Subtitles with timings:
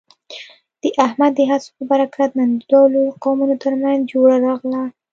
[0.81, 4.83] د احمد د هڅو په برکت، نن د دوو لویو قومونو ترمنځ جوړه راغله.